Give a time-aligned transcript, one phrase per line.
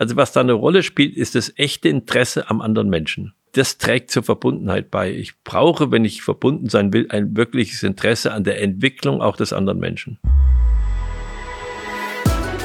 [0.00, 3.34] Also was da eine Rolle spielt, ist das echte Interesse am anderen Menschen.
[3.52, 5.12] Das trägt zur Verbundenheit bei.
[5.12, 9.52] Ich brauche, wenn ich verbunden sein will, ein wirkliches Interesse an der Entwicklung auch des
[9.52, 10.18] anderen Menschen.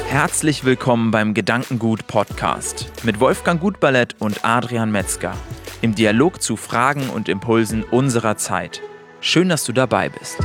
[0.08, 5.36] Herzlich willkommen beim Gedankengut Podcast mit Wolfgang Gutballett und Adrian Metzger
[5.82, 8.82] im Dialog zu Fragen und Impulsen unserer Zeit.
[9.20, 10.38] Schön, dass du dabei bist.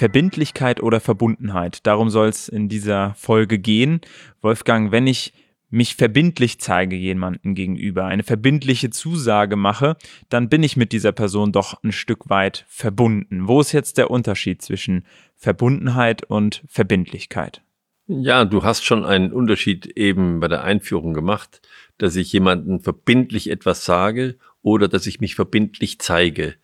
[0.00, 4.00] Verbindlichkeit oder Verbundenheit, darum soll es in dieser Folge gehen.
[4.40, 5.34] Wolfgang, wenn ich
[5.68, 9.98] mich verbindlich zeige jemandem gegenüber, eine verbindliche Zusage mache,
[10.30, 13.46] dann bin ich mit dieser Person doch ein Stück weit verbunden.
[13.46, 15.04] Wo ist jetzt der Unterschied zwischen
[15.36, 17.60] Verbundenheit und Verbindlichkeit?
[18.06, 21.60] Ja, du hast schon einen Unterschied eben bei der Einführung gemacht,
[21.98, 26.54] dass ich jemandem verbindlich etwas sage oder dass ich mich verbindlich zeige,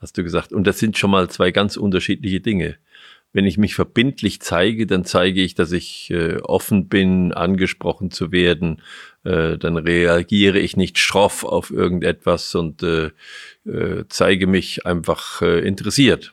[0.00, 0.54] hast du gesagt.
[0.54, 2.78] Und das sind schon mal zwei ganz unterschiedliche Dinge.
[3.36, 8.32] Wenn ich mich verbindlich zeige, dann zeige ich, dass ich äh, offen bin, angesprochen zu
[8.32, 8.80] werden.
[9.24, 13.10] Äh, dann reagiere ich nicht schroff auf irgendetwas und äh,
[13.66, 16.32] äh, zeige mich einfach äh, interessiert.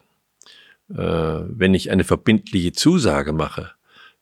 [0.90, 3.72] Äh, wenn ich eine verbindliche Zusage mache,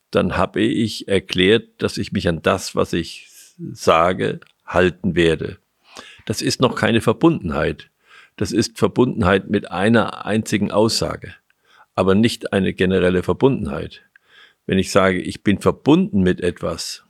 [0.10, 3.28] dann habe ich erklärt, dass ich mich an das, was ich
[3.60, 5.60] sage, halten werde.
[6.26, 7.92] Das ist noch keine Verbundenheit.
[8.38, 11.36] Das ist Verbundenheit mit einer einzigen Aussage
[11.96, 14.02] aber nicht eine generelle Verbundenheit.
[14.66, 17.04] Wenn ich sage, ich bin verbunden mit etwas,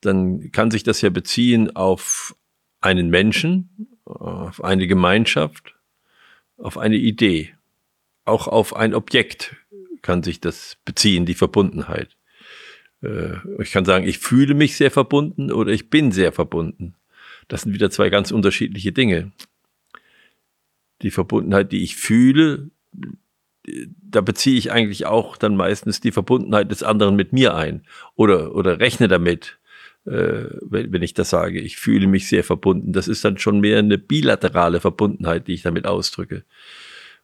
[0.00, 2.36] dann kann sich das ja beziehen auf
[2.80, 5.74] einen Menschen, auf eine Gemeinschaft,
[6.56, 7.54] auf eine Idee.
[8.24, 9.56] Auch auf ein Objekt
[10.02, 12.16] kann sich das beziehen, die Verbundenheit.
[13.02, 16.94] Äh, ich kann sagen, ich fühle mich sehr verbunden oder ich bin sehr verbunden.
[17.48, 19.32] Das sind wieder zwei ganz unterschiedliche Dinge.
[21.02, 22.70] Die Verbundenheit, die ich fühle,
[24.02, 27.82] da beziehe ich eigentlich auch dann meistens die Verbundenheit des anderen mit mir ein
[28.14, 29.58] oder, oder rechne damit,
[30.04, 31.60] äh, wenn, wenn ich das sage.
[31.60, 32.92] Ich fühle mich sehr verbunden.
[32.92, 36.44] Das ist dann schon mehr eine bilaterale Verbundenheit, die ich damit ausdrücke.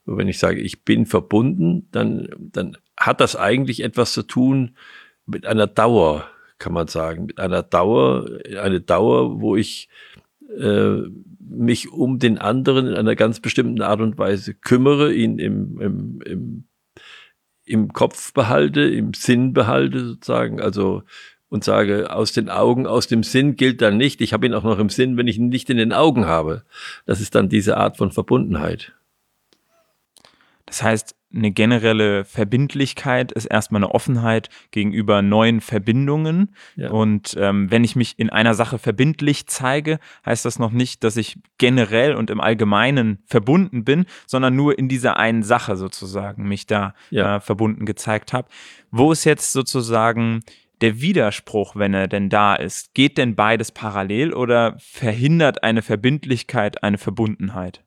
[0.04, 4.76] Und wenn ich sage, ich bin verbunden, dann, dann hat das eigentlich etwas zu tun
[5.26, 6.26] mit einer Dauer,
[6.58, 8.28] kann man sagen, mit einer Dauer,
[8.60, 9.88] eine Dauer, wo ich
[10.58, 11.02] äh,
[11.40, 16.22] mich um den anderen in einer ganz bestimmten Art und Weise kümmere, ihn im, im,
[16.24, 16.64] im,
[17.64, 21.02] im Kopf behalte, im Sinn behalte sozusagen, also
[21.48, 24.22] und sage, aus den Augen, aus dem Sinn gilt dann nicht.
[24.22, 26.64] Ich habe ihn auch noch im Sinn, wenn ich ihn nicht in den Augen habe.
[27.04, 28.94] Das ist dann diese Art von Verbundenheit.
[30.72, 36.54] Das heißt, eine generelle Verbindlichkeit ist erstmal eine Offenheit gegenüber neuen Verbindungen.
[36.76, 36.90] Ja.
[36.90, 41.18] Und ähm, wenn ich mich in einer Sache verbindlich zeige, heißt das noch nicht, dass
[41.18, 46.66] ich generell und im Allgemeinen verbunden bin, sondern nur in dieser einen Sache sozusagen mich
[46.66, 47.36] da ja.
[47.36, 48.48] äh, verbunden gezeigt habe.
[48.90, 50.40] Wo ist jetzt sozusagen
[50.80, 52.94] der Widerspruch, wenn er denn da ist?
[52.94, 57.84] Geht denn beides parallel oder verhindert eine Verbindlichkeit eine Verbundenheit?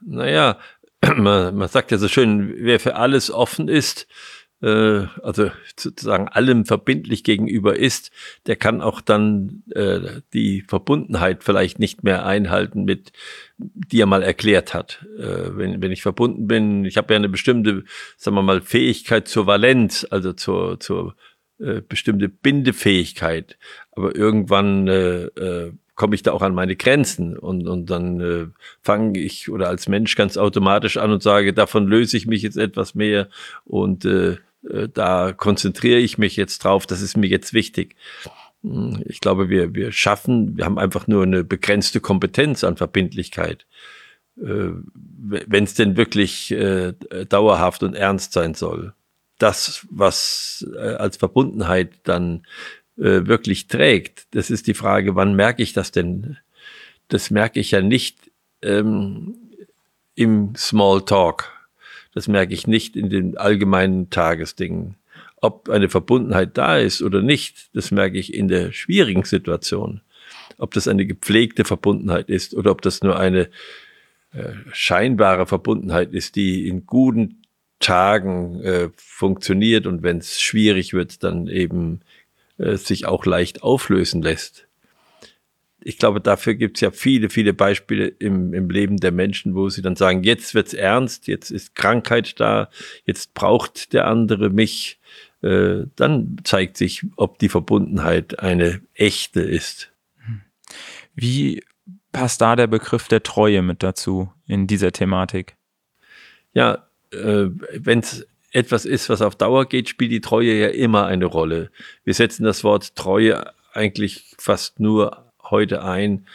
[0.00, 0.58] Naja,
[1.16, 4.06] man, man sagt ja so schön, wer für alles offen ist,
[4.60, 8.10] äh, also sozusagen allem verbindlich gegenüber ist,
[8.46, 13.12] der kann auch dann äh, die Verbundenheit vielleicht nicht mehr einhalten mit,
[13.56, 15.06] die er mal erklärt hat.
[15.18, 17.84] Äh, wenn, wenn ich verbunden bin, ich habe ja eine bestimmte,
[18.16, 21.14] sagen wir mal, Fähigkeit zur Valenz, also zur, zur
[21.60, 23.58] äh, bestimmte Bindefähigkeit,
[23.92, 28.46] aber irgendwann äh, äh, komme ich da auch an meine Grenzen und, und dann äh,
[28.80, 32.56] fange ich oder als Mensch ganz automatisch an und sage, davon löse ich mich jetzt
[32.56, 33.28] etwas mehr
[33.64, 34.36] und äh,
[34.70, 37.96] äh, da konzentriere ich mich jetzt drauf, das ist mir jetzt wichtig.
[38.62, 43.66] Hm, ich glaube, wir, wir schaffen, wir haben einfach nur eine begrenzte Kompetenz an Verbindlichkeit.
[44.40, 44.70] Äh,
[45.02, 46.94] Wenn es denn wirklich äh,
[47.28, 48.94] dauerhaft und ernst sein soll.
[49.38, 52.44] Das, was äh, als Verbundenheit dann
[52.98, 54.26] äh, wirklich trägt.
[54.32, 56.36] Das ist die Frage, wann merke ich das denn?
[57.08, 58.30] Das merke ich ja nicht
[58.62, 59.36] ähm,
[60.14, 61.52] im Small Talk.
[62.12, 64.96] Das merke ich nicht in den allgemeinen Tagesdingen.
[65.40, 70.00] Ob eine Verbundenheit da ist oder nicht, das merke ich in der schwierigen Situation.
[70.58, 73.48] Ob das eine gepflegte Verbundenheit ist oder ob das nur eine
[74.32, 77.42] äh, scheinbare Verbundenheit ist, die in guten
[77.78, 82.00] Tagen äh, funktioniert und wenn es schwierig wird, dann eben
[82.58, 84.66] äh, sich auch leicht auflösen lässt.
[85.80, 89.68] Ich glaube, dafür gibt es ja viele, viele Beispiele im, im Leben der Menschen, wo
[89.68, 92.68] sie dann sagen, jetzt wird's ernst, jetzt ist Krankheit da,
[93.04, 94.98] jetzt braucht der andere mich.
[95.40, 99.92] Äh, dann zeigt sich, ob die Verbundenheit eine echte ist.
[101.14, 101.62] Wie
[102.12, 105.56] passt da der Begriff der Treue mit dazu in dieser Thematik?
[106.54, 111.06] Ja, äh, wenn es etwas ist, was auf Dauer geht, spielt die Treue ja immer
[111.06, 111.70] eine Rolle.
[112.04, 116.26] Wir setzen das Wort Treue eigentlich fast nur heute ein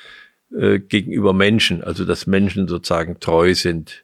[0.51, 4.03] äh, gegenüber Menschen, also dass Menschen sozusagen treu sind.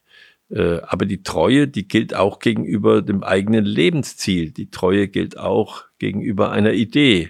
[0.49, 4.51] Äh, aber die Treue, die gilt auch gegenüber dem eigenen Lebensziel.
[4.51, 7.29] Die Treue gilt auch gegenüber einer Idee.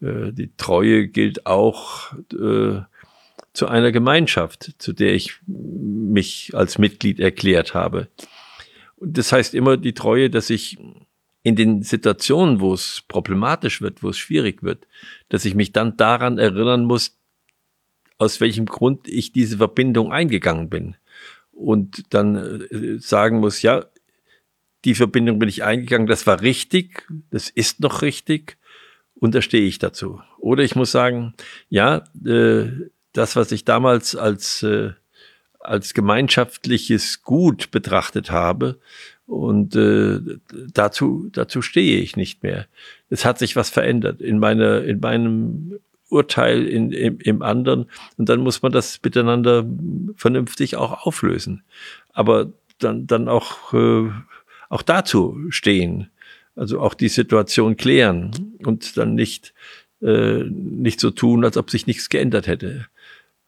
[0.00, 2.80] Äh, die Treue gilt auch äh,
[3.52, 8.08] zu einer Gemeinschaft, zu der ich mich als Mitglied erklärt habe.
[8.96, 10.78] Und das heißt immer die Treue, dass ich
[11.42, 14.86] in den Situationen, wo es problematisch wird, wo es schwierig wird,
[15.28, 17.18] dass ich mich dann daran erinnern muss,
[18.18, 20.96] aus welchem Grund ich diese Verbindung eingegangen bin.
[21.52, 23.84] Und dann äh, sagen muss, ja,
[24.84, 28.58] die Verbindung bin ich eingegangen, das war richtig, das ist noch richtig
[29.14, 30.20] und da stehe ich dazu.
[30.38, 31.34] Oder ich muss sagen,
[31.68, 32.70] ja, äh,
[33.12, 34.92] das, was ich damals als, äh,
[35.64, 38.78] als gemeinschaftliches Gut betrachtet habe,
[39.26, 40.20] und äh,
[40.72, 42.66] dazu, dazu stehe ich nicht mehr.
[43.08, 45.80] Es hat sich was verändert in meiner, in meinem
[46.10, 47.86] Urteil in, im, im anderen.
[48.18, 49.64] Und dann muss man das miteinander
[50.16, 51.62] vernünftig auch auflösen.
[52.12, 54.10] Aber dann, dann auch, äh,
[54.68, 56.10] auch dazu stehen.
[56.54, 59.54] Also auch die Situation klären und dann nicht,
[60.02, 62.86] äh, nicht so tun, als ob sich nichts geändert hätte.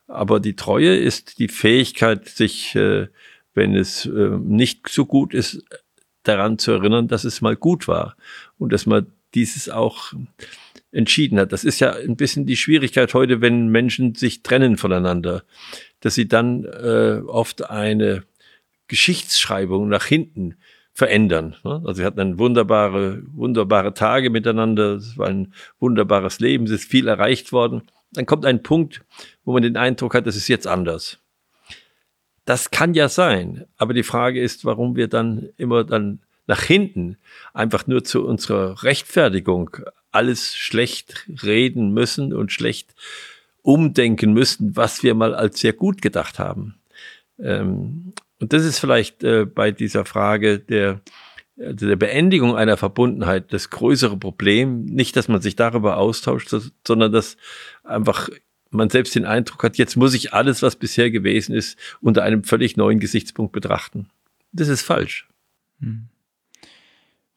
[0.07, 3.09] Aber die Treue ist die Fähigkeit, sich, äh,
[3.55, 5.65] wenn es äh, nicht so gut ist,
[6.23, 8.17] daran zu erinnern, dass es mal gut war
[8.59, 10.13] und dass man dieses auch
[10.93, 11.53] entschieden hat.
[11.53, 15.45] Das ist ja ein bisschen die Schwierigkeit heute, wenn Menschen sich trennen voneinander,
[16.01, 18.25] dass sie dann äh, oft eine
[18.89, 20.57] Geschichtsschreibung nach hinten
[20.93, 21.57] verändern.
[21.65, 21.83] Ne?
[21.85, 26.91] Also wir hatten dann wunderbare, wunderbare Tage miteinander, es war ein wunderbares Leben, es ist
[26.91, 27.83] viel erreicht worden.
[28.13, 29.03] Dann kommt ein Punkt,
[29.45, 31.19] wo man den Eindruck hat, das ist jetzt anders.
[32.45, 37.17] Das kann ja sein, aber die Frage ist, warum wir dann immer dann nach hinten
[37.53, 39.77] einfach nur zu unserer Rechtfertigung
[40.13, 42.95] alles schlecht reden müssen und schlecht
[43.63, 46.77] umdenken müssen, was wir mal als sehr gut gedacht haben.
[47.39, 51.01] Ähm, und das ist vielleicht äh, bei dieser Frage der,
[51.59, 54.85] also der Beendigung einer Verbundenheit das größere Problem.
[54.85, 56.55] Nicht, dass man sich darüber austauscht,
[56.87, 57.37] sondern dass
[57.87, 58.29] einfach
[58.71, 62.45] man selbst den Eindruck hat, jetzt muss ich alles, was bisher gewesen ist, unter einem
[62.45, 64.09] völlig neuen Gesichtspunkt betrachten.
[64.53, 65.29] Das ist falsch.
[65.81, 66.09] Hm.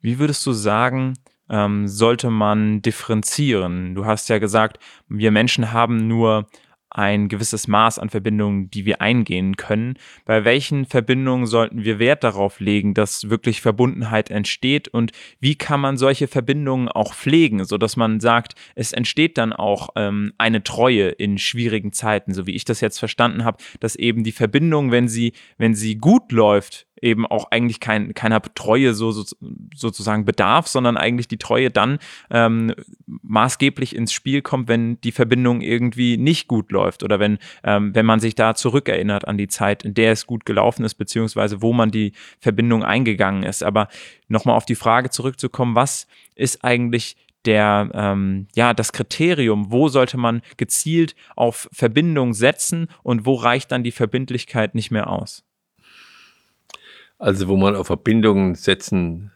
[0.01, 1.15] Wie würdest du sagen,
[1.49, 3.95] ähm, sollte man differenzieren?
[3.95, 6.47] Du hast ja gesagt, wir Menschen haben nur
[6.91, 9.95] ein gewisses Maß an Verbindungen, die wir eingehen können.
[10.25, 15.79] Bei welchen Verbindungen sollten wir Wert darauf legen, dass wirklich Verbundenheit entsteht und wie kann
[15.79, 20.63] man solche Verbindungen auch pflegen, so dass man sagt, es entsteht dann auch ähm, eine
[20.63, 24.91] Treue in schwierigen Zeiten, so wie ich das jetzt verstanden habe, dass eben die Verbindung,
[24.91, 29.23] wenn sie wenn sie gut läuft, eben auch eigentlich kein, keiner Treue so, so,
[29.79, 31.99] sozusagen bedarf, sondern eigentlich die Treue dann
[32.29, 32.73] ähm,
[33.05, 38.05] maßgeblich ins Spiel kommt, wenn die Verbindung irgendwie nicht gut läuft oder wenn, ähm, wenn
[38.05, 41.73] man sich da zurückerinnert an die Zeit, in der es gut gelaufen ist, beziehungsweise wo
[41.73, 43.63] man die Verbindung eingegangen ist.
[43.63, 43.87] Aber
[44.27, 47.15] nochmal auf die Frage zurückzukommen, was ist eigentlich
[47.45, 53.71] der, ähm, ja, das Kriterium, wo sollte man gezielt auf Verbindung setzen und wo reicht
[53.71, 55.43] dann die Verbindlichkeit nicht mehr aus?
[57.17, 59.31] Also wo man auf Verbindungen setzen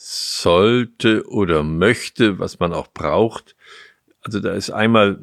[0.00, 3.56] sollte oder möchte, was man auch braucht.
[4.22, 5.18] Also da ist einmal,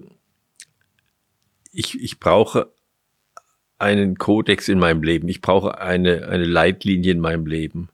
[1.72, 2.74] ich, ich brauche
[3.78, 5.30] einen Kodex in meinem Leben.
[5.30, 7.88] Ich brauche eine, eine Leitlinie in meinem Leben.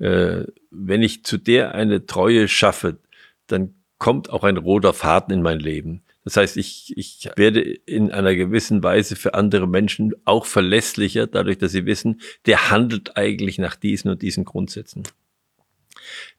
[0.00, 2.98] Äh, wenn ich zu der eine Treue schaffe,
[3.46, 6.02] dann kommt auch ein roter Faden in mein Leben.
[6.24, 11.58] Das heißt, ich, ich werde in einer gewissen Weise für andere Menschen auch verlässlicher, dadurch,
[11.58, 15.04] dass sie wissen, der handelt eigentlich nach diesen und diesen Grundsätzen.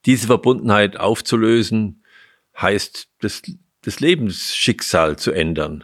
[0.06, 2.04] Diese Verbundenheit aufzulösen,
[2.60, 3.44] heißt, das,
[3.82, 5.84] das Lebensschicksal zu ändern,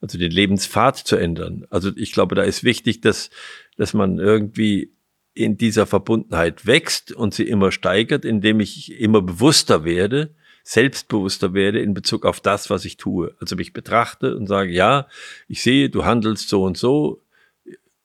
[0.00, 1.66] also den Lebenspfad zu ändern.
[1.70, 3.30] Also ich glaube, da ist wichtig, dass,
[3.76, 4.92] dass man irgendwie
[5.34, 10.34] in dieser Verbundenheit wächst und sie immer steigert, indem ich immer bewusster werde,
[10.64, 13.34] selbstbewusster werde in Bezug auf das, was ich tue.
[13.40, 15.08] Also mich betrachte und sage, ja,
[15.48, 17.22] ich sehe, du handelst so und so.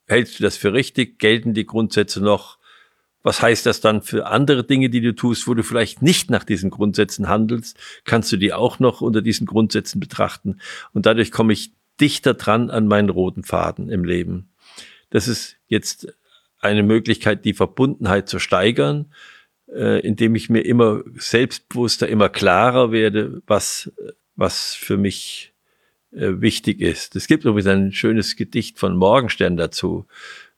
[0.08, 1.20] Hältst du das für richtig?
[1.20, 2.57] Gelten die Grundsätze noch?
[3.28, 6.46] Was heißt das dann für andere Dinge, die du tust, wo du vielleicht nicht nach
[6.46, 7.78] diesen Grundsätzen handelst?
[8.06, 10.62] Kannst du die auch noch unter diesen Grundsätzen betrachten?
[10.94, 14.48] Und dadurch komme ich dichter dran an meinen roten Faden im Leben.
[15.10, 16.08] Das ist jetzt
[16.62, 19.08] eine Möglichkeit, die Verbundenheit zu steigern
[19.76, 23.92] äh, indem ich mir immer selbstbewusster, immer klarer werde, was,
[24.38, 25.54] was für mich
[26.14, 27.18] äh, wichtig ist.
[27.18, 30.06] Es gibt übrigens ein schönes Gedicht von Morgenstern dazu.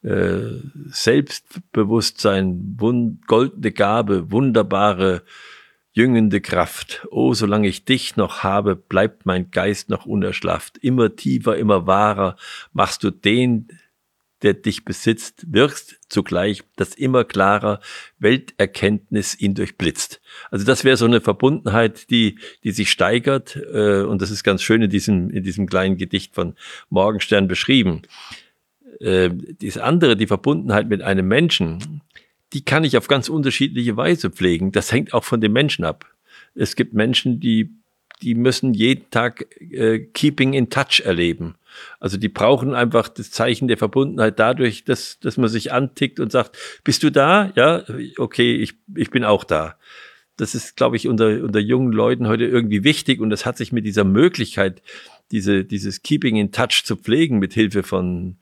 [0.02, 2.78] Äh, Selbstbewusstsein,
[3.28, 5.24] goldene Gabe, wunderbare
[5.92, 7.06] jüngende Kraft.
[7.12, 10.78] Oh, solange ich dich noch habe, bleibt mein Geist noch unerschlafft.
[10.78, 12.38] Immer tiefer, immer wahrer
[12.72, 13.68] machst du den,
[14.42, 17.82] der dich besitzt, wirkst zugleich, dass immer klarer
[18.20, 20.22] Welterkenntnis ihn durchblitzt.
[20.50, 24.62] Also das wäre so eine Verbundenheit, die, die sich steigert, äh, und das ist ganz
[24.62, 26.56] schön in diesem, in diesem kleinen Gedicht von
[26.90, 28.04] Morgenstern beschrieben.
[29.00, 29.30] Äh,
[29.62, 32.02] das andere, die Verbundenheit mit einem Menschen,
[32.54, 34.72] die kann ich auf ganz unterschiedliche Weise pflegen.
[34.72, 36.06] Das hängt auch von den Menschen ab.
[36.56, 37.70] Es gibt Menschen, die,
[38.22, 41.56] die müssen jeden Tag äh, Keeping in Touch erleben.
[42.00, 46.32] Also die brauchen einfach das Zeichen der Verbundenheit dadurch, dass, dass man sich antickt und
[46.32, 47.54] sagt, bist du da?
[47.56, 47.84] Ja,
[48.18, 49.78] okay, ich, ich bin auch da.
[50.36, 53.72] Das ist, glaube ich, unter, unter jungen Leuten heute irgendwie wichtig und das hat sich
[53.72, 54.82] mit dieser Möglichkeit,
[55.32, 58.38] diese, dieses Keeping in Touch zu pflegen mit Hilfe von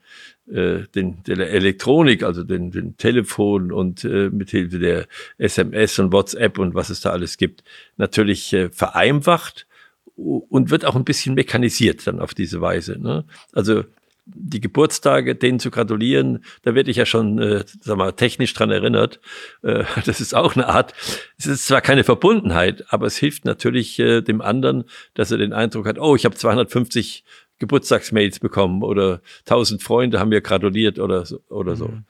[0.48, 6.58] den, der Elektronik, also den, den Telefon und äh, mit Hilfe der SMS und WhatsApp
[6.58, 7.64] und was es da alles gibt,
[7.98, 9.68] natürlich äh, vereinfacht
[10.16, 12.98] und wird auch ein bisschen mechanisiert dann auf diese Weise.
[13.00, 13.26] Ne?
[13.52, 13.84] Also
[14.26, 18.72] die Geburtstage, denen zu gratulieren, da werde ich ja schon, äh, sag mal, technisch dran
[18.72, 19.20] erinnert.
[19.64, 20.94] Äh, das ist auch eine Art,
[21.38, 25.54] es ist zwar keine Verbundenheit, aber es hilft natürlich äh, dem anderen, dass er den
[25.54, 27.24] Eindruck hat, oh, ich habe 250
[27.60, 31.40] Geburtstagsmails bekommen oder 1000 Freunde haben mir gratuliert oder so.
[31.50, 31.88] Oder so.
[31.88, 32.06] Mhm.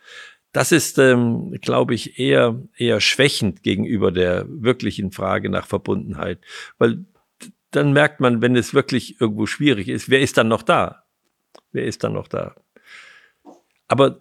[0.52, 6.40] Das ist, ähm, glaube ich, eher, eher schwächend gegenüber der wirklichen Frage nach Verbundenheit,
[6.78, 7.06] weil
[7.72, 11.04] dann merkt man, wenn es wirklich irgendwo schwierig ist, wer ist dann noch da?
[11.72, 12.56] Wer ist dann noch da?
[13.88, 14.20] Aber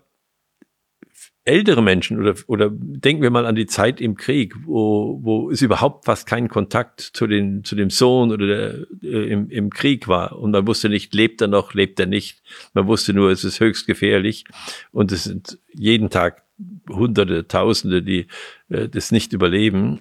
[1.47, 5.63] ältere Menschen oder, oder denken wir mal an die Zeit im Krieg, wo, wo es
[5.63, 10.09] überhaupt fast keinen Kontakt zu, den, zu dem Sohn oder der, äh, im, im Krieg
[10.09, 10.39] war.
[10.39, 12.43] Und man wusste nicht, lebt er noch, lebt er nicht.
[12.75, 14.45] Man wusste nur, es ist höchst gefährlich.
[14.91, 16.43] Und es sind jeden Tag
[16.89, 18.27] Hunderte, Tausende, die
[18.69, 20.01] äh, das nicht überleben.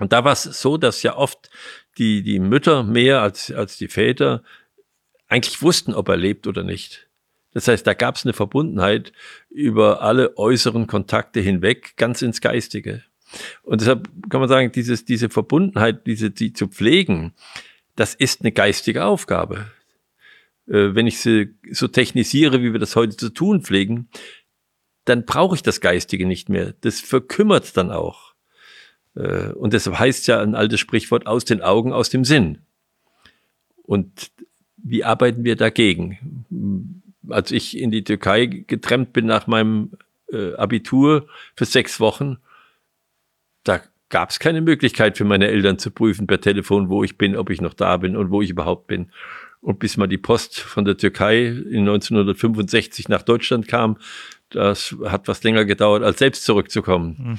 [0.00, 1.50] Und da war es so, dass ja oft
[1.98, 4.42] die, die Mütter mehr als, als die Väter
[5.28, 7.08] eigentlich wussten, ob er lebt oder nicht.
[7.54, 9.12] Das heißt, da gab es eine Verbundenheit
[9.48, 13.04] über alle äußeren Kontakte hinweg, ganz ins Geistige.
[13.62, 17.32] Und deshalb kann man sagen, dieses, diese Verbundenheit, diese, die zu pflegen,
[17.96, 19.70] das ist eine geistige Aufgabe.
[20.66, 24.08] Äh, wenn ich sie so technisiere, wie wir das heute zu tun pflegen,
[25.04, 26.74] dann brauche ich das Geistige nicht mehr.
[26.80, 28.34] Das verkümmert dann auch.
[29.14, 32.58] Äh, und deshalb heißt ja ein altes Sprichwort aus den Augen, aus dem Sinn.
[33.82, 34.32] Und
[34.76, 37.03] wie arbeiten wir dagegen?
[37.28, 39.92] Als ich in die Türkei getrennt bin nach meinem
[40.32, 41.26] äh, Abitur
[41.56, 42.38] für sechs Wochen,
[43.62, 47.36] da gab es keine Möglichkeit für meine Eltern zu prüfen per Telefon, wo ich bin,
[47.36, 49.10] ob ich noch da bin und wo ich überhaupt bin.
[49.60, 53.96] Und bis mal die Post von der Türkei in 1965 nach Deutschland kam,
[54.50, 57.38] das hat was länger gedauert, als selbst zurückzukommen.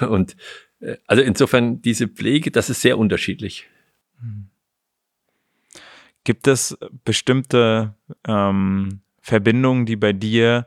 [0.00, 0.08] Mhm.
[0.08, 0.36] Und
[0.80, 3.68] äh, also insofern diese Pflege, das ist sehr unterschiedlich.
[6.24, 7.94] Gibt es bestimmte
[8.26, 10.66] ähm, Verbindungen, die bei dir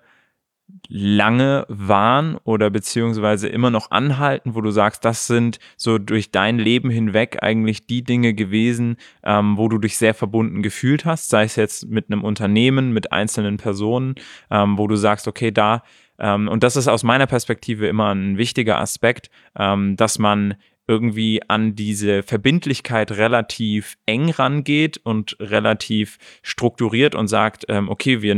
[0.88, 6.60] lange waren oder beziehungsweise immer noch anhalten, wo du sagst, das sind so durch dein
[6.60, 11.43] Leben hinweg eigentlich die Dinge gewesen, ähm, wo du dich sehr verbunden gefühlt hast, sei
[11.43, 14.15] es jetzt mit einem Unternehmen, mit einzelnen Personen,
[14.51, 15.83] ähm, wo du sagst, okay, da
[16.19, 20.55] ähm, und das ist aus meiner Perspektive immer ein wichtiger Aspekt, ähm, dass man
[20.87, 28.35] irgendwie an diese Verbindlichkeit relativ eng rangeht und relativ strukturiert und sagt, ähm, okay, wir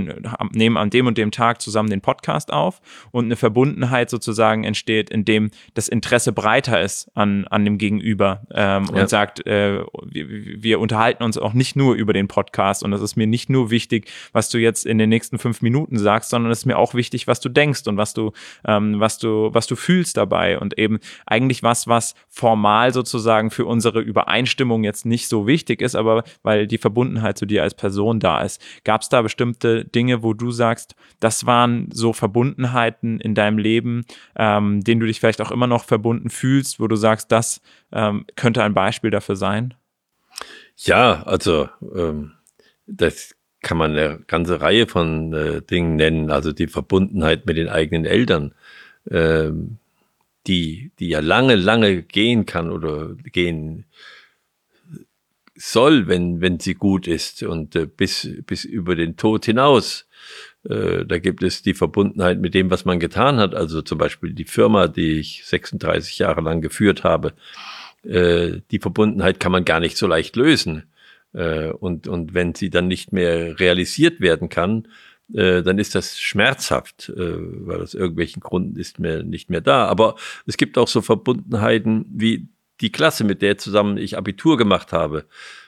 [0.52, 2.82] nehmen an dem und dem Tag zusammen den Podcast auf.
[3.12, 8.86] Und eine Verbundenheit sozusagen entsteht, indem das Interesse breiter ist an, an dem Gegenüber ähm,
[8.94, 9.02] ja.
[9.02, 10.28] und sagt, äh, wir,
[10.64, 12.84] wir unterhalten uns auch nicht nur über den Podcast.
[12.84, 15.98] Und es ist mir nicht nur wichtig, was du jetzt in den nächsten fünf Minuten
[15.98, 18.34] sagst, sondern es ist mir auch wichtig, was du denkst und was du,
[18.68, 20.60] ähm, was du, was du fühlst dabei.
[20.60, 25.96] Und eben eigentlich was, was formal sozusagen für unsere Übereinstimmung jetzt nicht so wichtig ist,
[25.96, 28.62] aber weil die Verbundenheit zu dir als Person da ist.
[28.84, 34.04] Gab es da bestimmte Dinge, wo du sagst, das waren so Verbundenheiten in deinem Leben,
[34.36, 37.62] ähm, denen du dich vielleicht auch immer noch verbunden fühlst, wo du sagst, das
[37.94, 39.74] ähm, könnte ein Beispiel dafür sein?
[40.76, 42.34] Ja, also ähm,
[42.86, 47.70] das kann man eine ganze Reihe von äh, Dingen nennen, also die Verbundenheit mit den
[47.70, 48.54] eigenen Eltern.
[49.10, 49.78] Ähm,
[50.48, 53.86] die, die ja lange, lange gehen kann oder gehen
[55.56, 60.08] soll, wenn, wenn sie gut ist und äh, bis, bis über den Tod hinaus.
[60.68, 63.56] Äh, da gibt es die Verbundenheit mit dem, was man getan hat.
[63.56, 67.34] Also zum Beispiel die Firma, die ich 36 Jahre lang geführt habe.
[68.04, 70.84] Äh, die Verbundenheit kann man gar nicht so leicht lösen.
[71.34, 74.88] Äh, und, und wenn sie dann nicht mehr realisiert werden kann,
[75.34, 79.88] äh, dann ist das schmerzhaft, äh, weil aus irgendwelchen Gründen ist mir nicht mehr da.
[79.88, 80.16] Aber
[80.46, 82.48] es gibt auch so Verbundenheiten wie
[82.82, 85.26] die Klasse, mit der zusammen ich Abitur gemacht habe,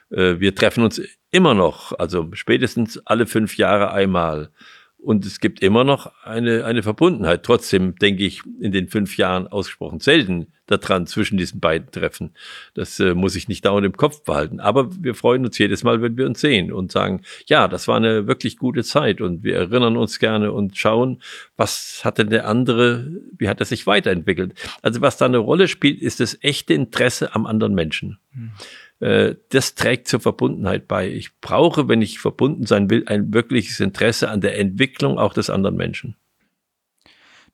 [0.09, 4.51] äh, wir treffen uns immer noch, also spätestens alle fünf Jahre einmal.
[4.99, 7.43] Und es gibt immer noch eine, eine Verbundenheit.
[7.43, 12.31] Trotzdem denke ich in den fünf Jahren ausgesprochen selten daran zwischen diesen beiden Treffen.
[12.73, 14.59] Das äh, muss ich nicht dauernd im Kopf behalten.
[14.59, 17.95] Aber wir freuen uns jedes Mal, wenn wir uns sehen und sagen, ja, das war
[17.95, 21.21] eine wirklich gute Zeit und wir erinnern uns gerne und schauen,
[21.55, 24.55] was hat denn der andere, wie hat er sich weiterentwickelt.
[24.81, 28.19] Also was da eine Rolle spielt, ist das echte Interesse am anderen Menschen.
[28.33, 28.51] Mhm
[28.99, 31.09] das trägt zur Verbundenheit bei.
[31.11, 35.49] Ich brauche, wenn ich verbunden sein will, ein wirkliches Interesse an der Entwicklung auch des
[35.49, 36.15] anderen Menschen.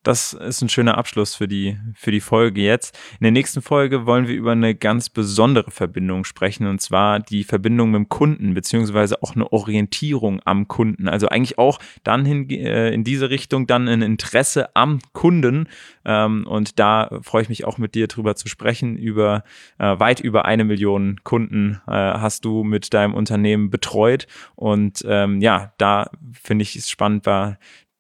[0.03, 3.00] Das ist ein schöner Abschluss für die, für die Folge jetzt.
[3.19, 7.45] In der nächsten Folge wollen wir über eine ganz besondere Verbindung sprechen, und zwar die
[7.45, 11.07] Verbindung mit dem Kunden, beziehungsweise auch eine Orientierung am Kunden.
[11.07, 15.69] Also eigentlich auch dann hin, äh, in diese Richtung, dann ein Interesse am Kunden.
[16.03, 18.98] Ähm, und da freue ich mich auch mit dir drüber zu sprechen.
[18.98, 19.45] Über
[19.79, 24.27] äh, weit über eine Million Kunden äh, hast du mit deinem Unternehmen betreut.
[24.55, 27.57] Und ähm, ja, da finde ich es spannend, war